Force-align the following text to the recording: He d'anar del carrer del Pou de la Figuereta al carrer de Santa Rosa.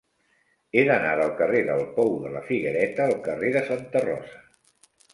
He 0.79 0.85
d'anar 0.87 1.11
del 1.19 1.35
carrer 1.43 1.59
del 1.69 1.85
Pou 1.99 2.11
de 2.25 2.33
la 2.39 2.43
Figuereta 2.49 3.09
al 3.09 3.17
carrer 3.31 3.55
de 3.61 3.67
Santa 3.71 4.07
Rosa. 4.11 4.47